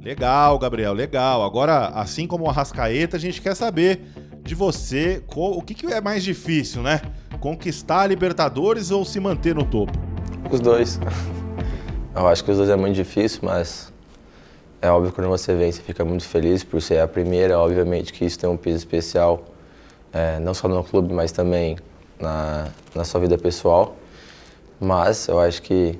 Legal, 0.00 0.58
Gabriel, 0.58 0.92
legal. 0.92 1.42
Agora, 1.44 1.88
assim 1.88 2.26
como 2.26 2.44
o 2.44 2.48
Arrascaeta, 2.48 3.16
a 3.16 3.20
gente 3.20 3.40
quer 3.40 3.54
saber 3.54 4.00
de 4.42 4.54
você 4.54 5.22
o 5.34 5.62
que, 5.62 5.74
que 5.74 5.86
é 5.86 6.00
mais 6.00 6.24
difícil, 6.24 6.82
né? 6.82 7.00
Conquistar 7.40 8.02
a 8.02 8.06
Libertadores 8.06 8.90
ou 8.90 9.04
se 9.04 9.20
manter 9.20 9.54
no 9.54 9.64
topo? 9.64 9.92
Os 10.50 10.60
dois. 10.60 10.98
Eu 12.14 12.26
acho 12.28 12.44
que 12.44 12.50
os 12.50 12.56
dois 12.56 12.68
é 12.68 12.76
muito 12.76 12.94
difícil, 12.94 13.40
mas 13.42 13.92
é 14.80 14.90
óbvio 14.90 15.10
que 15.10 15.16
quando 15.16 15.28
você 15.28 15.54
vem, 15.54 15.70
você 15.70 15.80
fica 15.80 16.04
muito 16.04 16.24
feliz 16.24 16.64
por 16.64 16.82
ser 16.82 16.98
a 16.98 17.06
primeira. 17.06 17.58
Obviamente 17.58 18.12
que 18.12 18.24
isso 18.24 18.38
tem 18.38 18.50
um 18.50 18.56
peso 18.56 18.76
especial, 18.76 19.44
é, 20.12 20.38
não 20.40 20.52
só 20.52 20.68
no 20.68 20.82
clube, 20.82 21.14
mas 21.14 21.30
também 21.32 21.76
na, 22.20 22.68
na 22.94 23.04
sua 23.04 23.20
vida 23.20 23.38
pessoal. 23.38 23.96
Mas 24.80 25.28
eu 25.28 25.38
acho 25.38 25.62
que 25.62 25.98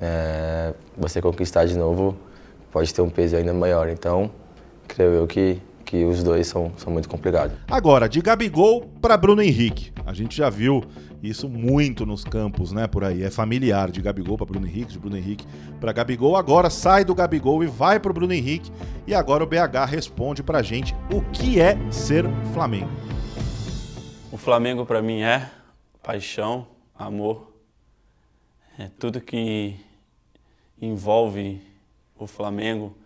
é, 0.00 0.72
você 0.96 1.20
conquistar 1.20 1.64
de 1.64 1.76
novo 1.76 2.16
pode 2.72 2.92
ter 2.92 3.02
um 3.02 3.10
peso 3.10 3.36
ainda 3.36 3.52
maior. 3.52 3.88
Então, 3.88 4.30
creio 4.88 5.12
eu 5.12 5.26
que, 5.26 5.60
que 5.84 6.04
os 6.04 6.22
dois 6.22 6.46
são, 6.46 6.72
são 6.76 6.92
muito 6.92 7.08
complicados. 7.08 7.56
Agora, 7.70 8.08
de 8.08 8.20
Gabigol 8.20 8.90
para 9.00 9.16
Bruno 9.16 9.42
Henrique. 9.42 9.92
A 10.06 10.14
gente 10.14 10.36
já 10.36 10.50
viu 10.50 10.82
isso 11.22 11.48
muito 11.48 12.04
nos 12.04 12.24
campos, 12.24 12.72
né, 12.72 12.88
por 12.88 13.04
aí. 13.04 13.22
É 13.22 13.30
familiar 13.30 13.90
de 13.90 14.00
Gabigol 14.00 14.36
para 14.36 14.46
Bruno 14.46 14.66
Henrique, 14.66 14.92
de 14.92 14.98
Bruno 14.98 15.16
Henrique 15.16 15.46
para 15.78 15.92
Gabigol. 15.92 16.34
Agora 16.34 16.70
sai 16.70 17.04
do 17.04 17.14
Gabigol 17.14 17.62
e 17.62 17.66
vai 17.66 18.00
para 18.00 18.10
o 18.10 18.14
Bruno 18.14 18.32
Henrique. 18.32 18.72
E 19.06 19.14
agora 19.14 19.44
o 19.44 19.46
BH 19.46 19.86
responde 19.86 20.42
para 20.42 20.58
a 20.58 20.62
gente 20.62 20.96
o 21.12 21.22
que 21.30 21.60
é 21.60 21.78
ser 21.92 22.24
Flamengo. 22.52 22.90
O 24.32 24.38
Flamengo 24.38 24.86
para 24.86 25.02
mim 25.02 25.20
é 25.20 25.48
paixão, 26.02 26.66
amor, 26.98 27.52
é 28.78 28.88
tudo 28.98 29.20
que 29.20 29.76
envolve 30.80 31.60
o 32.24 32.26
Flamengo 32.26 32.96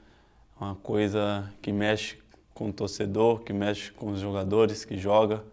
uma 0.58 0.74
coisa 0.74 1.52
que 1.60 1.72
mexe 1.72 2.16
com 2.54 2.70
o 2.70 2.72
torcedor, 2.72 3.40
que 3.40 3.52
mexe 3.52 3.92
com 3.92 4.10
os 4.10 4.20
jogadores 4.20 4.84
que 4.84 4.96
joga. 4.96 5.44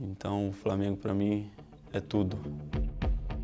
Então 0.00 0.48
o 0.48 0.52
Flamengo 0.52 0.96
para 0.96 1.12
mim 1.12 1.50
é 1.92 2.00
tudo. 2.00 2.38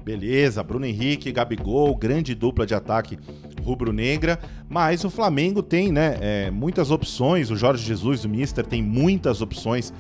Beleza, 0.03 0.63
Bruno 0.63 0.87
Henrique, 0.87 1.31
Gabigol, 1.31 1.95
grande 1.95 2.35
dupla 2.35 2.65
de 2.65 2.75
ataque 2.75 3.19
rubro-negra, 3.63 4.41
mas 4.67 5.05
o 5.05 5.11
Flamengo 5.11 5.63
tem 5.63 5.93
né, 5.93 6.17
é, 6.21 6.51
muitas 6.51 6.91
opções, 6.91 7.51
o 7.51 7.57
Jorge 7.57 7.85
Jesus, 7.85 8.25
o 8.25 8.29
Mister, 8.29 8.65
tem 8.65 8.83
muitas 8.83 9.43
opções 9.43 9.93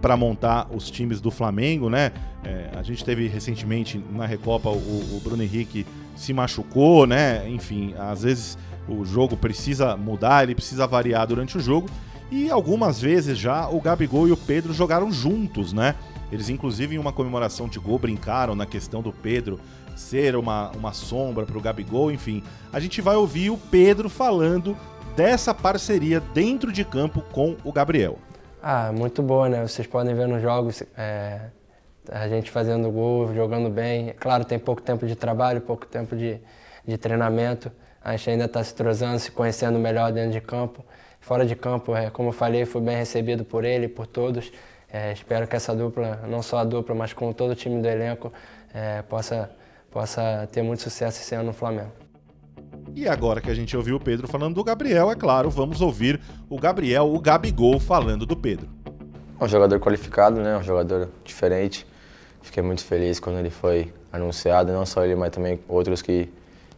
para 0.00 0.16
montar 0.16 0.68
os 0.74 0.90
times 0.90 1.20
do 1.20 1.30
Flamengo, 1.30 1.88
né? 1.88 2.12
É, 2.42 2.70
a 2.76 2.82
gente 2.82 3.04
teve 3.04 3.28
recentemente 3.28 4.02
na 4.10 4.26
Recopa 4.26 4.68
o, 4.68 4.72
o, 4.72 5.20
Bruno 5.22 5.42
Henrique 5.42 5.86
se 6.16 6.32
machucou, 6.32 7.06
né? 7.06 7.48
Enfim, 7.48 7.94
às 7.98 8.22
vezes 8.22 8.58
o 8.88 9.04
jogo 9.04 9.36
precisa 9.36 9.96
mudar, 9.96 10.42
ele 10.42 10.54
precisa 10.54 10.86
variar 10.86 11.26
durante 11.26 11.56
o 11.56 11.60
jogo. 11.60 11.88
E 12.30 12.50
algumas 12.50 13.00
vezes 13.00 13.38
já 13.38 13.68
o 13.68 13.80
Gabigol 13.80 14.26
e 14.26 14.32
o 14.32 14.36
Pedro 14.36 14.72
jogaram 14.72 15.12
juntos, 15.12 15.72
né? 15.72 15.94
Eles, 16.30 16.48
inclusive, 16.48 16.94
em 16.94 16.98
uma 16.98 17.12
comemoração 17.12 17.68
de 17.68 17.78
gol, 17.78 17.98
brincaram 17.98 18.54
na 18.54 18.64
questão 18.64 19.02
do 19.02 19.12
Pedro 19.12 19.60
ser 19.94 20.34
uma, 20.34 20.70
uma 20.70 20.94
sombra 20.94 21.44
para 21.44 21.58
o 21.58 21.60
Gabigol, 21.60 22.10
enfim. 22.10 22.42
A 22.72 22.80
gente 22.80 23.02
vai 23.02 23.16
ouvir 23.16 23.50
o 23.50 23.58
Pedro 23.58 24.08
falando 24.08 24.74
dessa 25.14 25.52
parceria 25.52 26.20
dentro 26.20 26.72
de 26.72 26.84
campo 26.84 27.20
com 27.32 27.56
o 27.62 27.70
Gabriel. 27.70 28.18
Ah, 28.62 28.90
muito 28.96 29.22
boa, 29.22 29.48
né? 29.48 29.66
Vocês 29.66 29.86
podem 29.86 30.14
ver 30.14 30.26
nos 30.26 30.40
jogos 30.40 30.82
é, 30.96 31.50
a 32.10 32.28
gente 32.28 32.50
fazendo 32.50 32.90
gol, 32.90 33.32
jogando 33.34 33.70
bem. 33.70 34.14
Claro, 34.18 34.44
tem 34.44 34.58
pouco 34.58 34.82
tempo 34.82 35.06
de 35.06 35.14
trabalho, 35.14 35.60
pouco 35.60 35.86
tempo 35.86 36.16
de, 36.16 36.40
de 36.86 36.98
treinamento. 36.98 37.70
A 38.02 38.16
gente 38.16 38.30
ainda 38.30 38.44
está 38.46 38.62
se 38.64 38.74
trozando, 38.74 39.18
se 39.18 39.30
conhecendo 39.30 39.78
melhor 39.78 40.12
dentro 40.12 40.32
de 40.32 40.40
campo. 40.40 40.84
Fora 41.20 41.46
de 41.46 41.54
campo, 41.54 41.94
é, 41.94 42.10
como 42.10 42.30
eu 42.30 42.32
falei, 42.32 42.64
fui 42.64 42.80
bem 42.80 42.96
recebido 42.96 43.44
por 43.44 43.64
ele, 43.64 43.86
por 43.86 44.06
todos. 44.06 44.52
É, 44.92 45.12
espero 45.12 45.46
que 45.46 45.54
essa 45.54 45.74
dupla, 45.74 46.20
não 46.28 46.42
só 46.42 46.58
a 46.58 46.64
dupla, 46.64 46.94
mas 46.94 47.12
com 47.12 47.32
todo 47.32 47.52
o 47.52 47.54
time 47.54 47.80
do 47.80 47.88
elenco, 47.88 48.32
é, 48.74 49.02
possa, 49.02 49.50
possa 49.90 50.48
ter 50.50 50.62
muito 50.62 50.82
sucesso 50.82 51.20
esse 51.20 51.34
ano 51.34 51.44
no 51.44 51.52
Flamengo. 51.52 51.92
E 52.94 53.08
agora 53.08 53.40
que 53.40 53.48
a 53.48 53.54
gente 53.54 53.76
ouviu 53.76 53.96
o 53.96 54.00
Pedro 54.00 54.26
falando 54.26 54.54
do 54.54 54.64
Gabriel, 54.64 55.10
é 55.10 55.14
claro, 55.14 55.48
vamos 55.48 55.80
ouvir 55.80 56.20
o 56.50 56.58
Gabriel, 56.58 57.14
o 57.14 57.20
Gabigol, 57.20 57.78
falando 57.78 58.26
do 58.26 58.36
Pedro. 58.36 58.68
É 59.40 59.44
um 59.44 59.48
jogador 59.48 59.78
qualificado, 59.80 60.40
né? 60.40 60.56
Um 60.58 60.62
jogador 60.62 61.08
diferente. 61.24 61.86
Fiquei 62.42 62.62
muito 62.62 62.84
feliz 62.84 63.18
quando 63.20 63.38
ele 63.38 63.50
foi 63.50 63.92
anunciado, 64.12 64.72
não 64.72 64.84
só 64.84 65.04
ele, 65.04 65.14
mas 65.14 65.30
também 65.30 65.60
outros 65.68 66.02
que, 66.02 66.28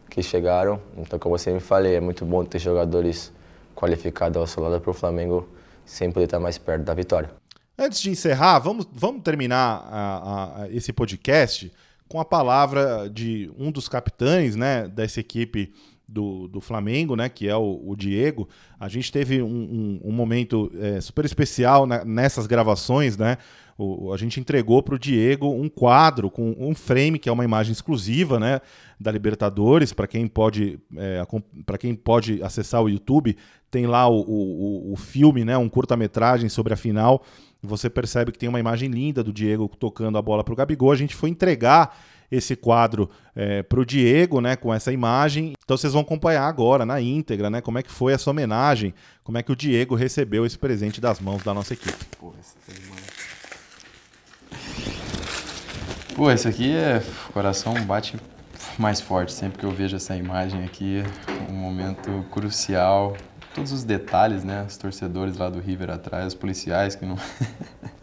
que 0.09 0.21
chegaram. 0.23 0.79
Então, 0.97 1.19
como 1.19 1.35
eu 1.35 1.39
sempre 1.39 1.59
falei, 1.59 1.95
é 1.95 1.99
muito 1.99 2.25
bom 2.25 2.45
ter 2.45 2.59
jogadores 2.59 3.31
qualificados 3.75 4.37
ao 4.37 4.47
seu 4.47 4.63
lado 4.63 4.79
para 4.79 4.91
o 4.91 4.93
Flamengo 4.93 5.47
sempre 5.85 6.23
estar 6.23 6.39
mais 6.39 6.57
perto 6.57 6.83
da 6.83 6.93
vitória. 6.93 7.29
Antes 7.77 8.01
de 8.01 8.09
encerrar, 8.09 8.59
vamos, 8.59 8.87
vamos 8.91 9.21
terminar 9.21 9.85
a, 9.91 10.63
a, 10.63 10.69
esse 10.69 10.93
podcast 10.93 11.71
com 12.07 12.19
a 12.19 12.25
palavra 12.25 13.09
de 13.09 13.51
um 13.57 13.71
dos 13.71 13.89
capitães 13.89 14.55
né, 14.55 14.87
dessa 14.87 15.19
equipe 15.19 15.73
do, 16.07 16.47
do 16.47 16.61
Flamengo, 16.61 17.15
né, 17.15 17.29
que 17.29 17.47
é 17.47 17.55
o, 17.55 17.81
o 17.85 17.95
Diego. 17.95 18.47
A 18.79 18.87
gente 18.87 19.11
teve 19.11 19.41
um, 19.41 19.47
um, 19.47 20.01
um 20.05 20.11
momento 20.11 20.71
é, 20.79 21.01
super 21.01 21.25
especial 21.25 21.85
na, 21.85 22.05
nessas 22.05 22.47
gravações, 22.47 23.17
né? 23.17 23.37
O, 23.77 24.13
a 24.13 24.17
gente 24.17 24.39
entregou 24.39 24.81
para 24.81 24.95
o 24.95 24.99
Diego 24.99 25.51
um 25.51 25.67
quadro 25.67 26.29
com 26.29 26.55
um 26.57 26.73
frame, 26.73 27.19
que 27.19 27.27
é 27.27 27.31
uma 27.31 27.43
imagem 27.43 27.73
exclusiva 27.73 28.39
né, 28.39 28.61
da 28.97 29.11
Libertadores. 29.11 29.91
Para 29.91 30.07
quem, 30.07 30.27
pode, 30.27 30.79
é, 30.95 31.21
para 31.65 31.77
quem 31.77 31.93
pode 31.93 32.41
acessar 32.41 32.81
o 32.81 32.87
YouTube, 32.89 33.35
tem 33.69 33.85
lá 33.85 34.07
o, 34.07 34.21
o, 34.21 34.93
o 34.93 34.95
filme, 34.95 35.43
né, 35.43 35.57
um 35.57 35.67
curta-metragem 35.67 36.47
sobre 36.47 36.73
a 36.73 36.77
final. 36.77 37.21
Você 37.61 37.89
percebe 37.89 38.31
que 38.31 38.39
tem 38.39 38.47
uma 38.47 38.59
imagem 38.59 38.89
linda 38.89 39.21
do 39.21 39.33
Diego 39.33 39.69
tocando 39.77 40.17
a 40.17 40.21
bola 40.21 40.43
para 40.43 40.53
o 40.53 40.55
Gabigol. 40.55 40.91
A 40.91 40.95
gente 40.95 41.15
foi 41.15 41.29
entregar 41.29 41.97
esse 42.31 42.55
quadro 42.55 43.09
é, 43.35 43.63
para 43.63 43.79
o 43.79 43.85
Diego, 43.85 44.41
né, 44.41 44.55
com 44.55 44.73
essa 44.73 44.91
imagem. 44.91 45.53
Então 45.63 45.77
vocês 45.77 45.93
vão 45.93 46.01
acompanhar 46.01 46.47
agora 46.47 46.85
na 46.85 47.01
íntegra, 47.01 47.49
né, 47.49 47.61
como 47.61 47.77
é 47.77 47.83
que 47.83 47.91
foi 47.91 48.13
essa 48.13 48.29
homenagem, 48.29 48.93
como 49.23 49.37
é 49.37 49.43
que 49.43 49.51
o 49.51 49.55
Diego 49.55 49.95
recebeu 49.95 50.45
esse 50.45 50.57
presente 50.57 50.99
das 51.01 51.19
mãos 51.19 51.43
da 51.43 51.53
nossa 51.53 51.73
equipe. 51.73 52.05
Pô, 52.19 52.33
essa 52.39 52.55
Pô, 56.15 56.31
esse 56.31 56.47
aqui 56.47 56.73
é 56.73 57.03
o 57.27 57.33
coração 57.33 57.73
bate 57.83 58.15
mais 58.77 59.01
forte 59.01 59.33
sempre 59.33 59.59
que 59.59 59.65
eu 59.65 59.71
vejo 59.71 59.97
essa 59.97 60.15
imagem 60.15 60.63
aqui, 60.63 61.03
um 61.49 61.53
momento 61.53 62.25
crucial. 62.31 63.17
Todos 63.53 63.73
os 63.73 63.83
detalhes, 63.83 64.41
né? 64.41 64.65
Os 64.65 64.77
torcedores 64.77 65.37
lá 65.37 65.49
do 65.49 65.59
River 65.59 65.89
atrás, 65.89 66.27
os 66.27 66.33
policiais 66.33 66.95
que 66.95 67.05
não, 67.05 67.17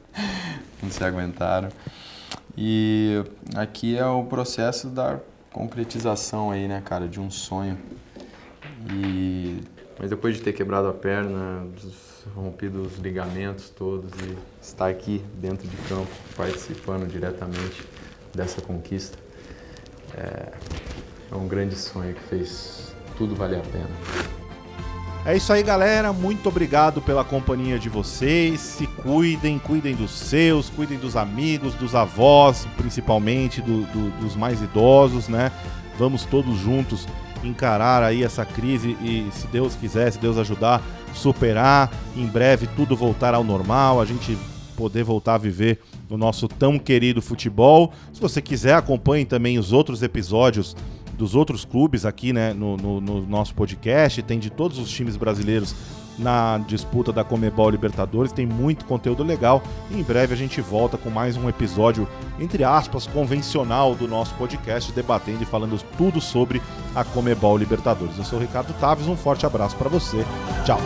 não 0.83 0.91
se 0.91 1.02
aguentaram. 1.02 1.71
E 2.56 3.25
aqui 3.56 3.97
é 3.97 4.06
o 4.06 4.25
processo 4.25 4.88
da 4.88 5.18
concretização 5.52 6.50
aí, 6.50 6.68
né, 6.68 6.82
cara, 6.85 7.09
de 7.09 7.21
um 7.21 7.30
sonho. 7.30 7.78
E 8.90 9.61
mas 9.99 10.11
depois 10.11 10.37
de 10.37 10.42
ter 10.42 10.52
quebrado 10.52 10.88
a 10.88 10.92
perna, 10.92 11.64
rompido 12.35 12.82
os 12.82 12.99
ligamentos 12.99 13.71
todos 13.71 14.11
e 14.21 14.37
estar 14.61 14.88
aqui 14.88 15.23
dentro 15.35 15.68
de 15.68 15.76
campo 15.88 16.11
participando 16.37 17.06
diretamente 17.06 17.87
dessa 18.35 18.61
conquista 18.61 19.16
é, 20.16 20.52
é 21.30 21.35
um 21.35 21.47
grande 21.47 21.76
sonho 21.76 22.14
que 22.14 22.23
fez 22.23 22.94
tudo 23.16 23.35
valer 23.35 23.61
a 23.61 23.62
pena. 23.62 24.41
É 25.25 25.37
isso 25.37 25.52
aí, 25.52 25.62
galera. 25.62 26.12
Muito 26.12 26.49
obrigado 26.49 27.00
pela 27.00 27.23
companhia 27.23 27.79
de 27.79 27.88
vocês. 27.88 28.61
Se 28.61 28.88
cuidem, 28.88 29.57
cuidem 29.57 29.95
dos 29.95 30.11
seus, 30.11 30.69
cuidem 30.69 30.99
dos 30.99 31.17
amigos, 31.17 31.75
dos 31.75 31.95
avós, 31.95 32.67
principalmente 32.76 33.61
do, 33.62 33.83
do, 33.83 34.11
dos 34.21 34.35
mais 34.35 34.61
idosos, 34.61 35.29
né? 35.29 35.52
Vamos 35.97 36.25
todos 36.25 36.59
juntos 36.59 37.07
encarar 37.45 38.02
aí 38.02 38.25
essa 38.25 38.45
crise 38.45 38.97
e, 39.00 39.29
se 39.33 39.47
Deus 39.47 39.76
quiser, 39.76 40.11
se 40.11 40.19
Deus 40.19 40.37
ajudar, 40.38 40.83
superar. 41.14 41.88
Em 42.17 42.26
breve 42.26 42.67
tudo 42.75 42.97
voltar 42.97 43.33
ao 43.33 43.45
normal, 43.45 44.00
a 44.00 44.05
gente 44.05 44.37
poder 44.76 45.05
voltar 45.05 45.35
a 45.35 45.38
viver 45.38 45.79
o 46.11 46.17
nosso 46.17 46.49
tão 46.49 46.81
querido 46.81 47.23
futebol. 47.23 47.93
Se 48.12 48.21
você 48.21 48.43
quiser, 48.43 48.75
acompanhe 48.75 49.25
também 49.25 49.57
os 49.57 49.73
outros 49.73 50.02
episódios 50.02 50.75
dos 51.23 51.37
outros 51.37 51.64
clubes 51.64 52.05
aqui 52.05 52.33
né, 52.33 52.52
no, 52.52 52.76
no, 52.76 53.00
no 53.00 53.23
nosso 53.25 53.55
podcast, 53.55 54.21
tem 54.23 54.41
de 54.41 54.50
todos 54.50 54.76
os 54.76 54.91
times 54.91 55.17
brasileiros 55.17 55.73
na 56.19 56.59
disputa 56.67 57.12
da 57.12 57.23
Comebol 57.23 57.71
Libertadores, 57.71 58.33
tem 58.33 58.45
muito 58.45 58.85
conteúdo 58.85 59.23
legal. 59.23 59.62
E 59.88 60.00
em 60.00 60.02
breve 60.02 60.35
a 60.35 60.37
gente 60.37 60.61
volta 60.61 60.99
com 60.99 61.11
mais 61.11 61.37
um 61.37 61.49
episódio, 61.49 62.09
entre 62.41 62.64
aspas, 62.64 63.07
convencional 63.07 63.95
do 63.95 64.09
nosso 64.09 64.35
podcast, 64.35 64.91
debatendo 64.91 65.45
e 65.45 65.47
falando 65.47 65.81
tudo 65.97 66.21
sobre 66.21 66.61
a 66.93 67.04
Comebol 67.04 67.56
Libertadores. 67.56 68.19
Eu 68.19 68.25
sou 68.25 68.41
o 68.41 68.43
Ricardo 68.43 68.75
Taves, 68.80 69.06
um 69.06 69.17
forte 69.17 69.47
abraço 69.47 69.76
para 69.76 69.89
você. 69.89 70.26
Tchau. 70.67 70.80